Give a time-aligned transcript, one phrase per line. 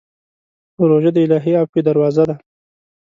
[0.89, 2.35] روژه د الهي عفوې دروازه ده.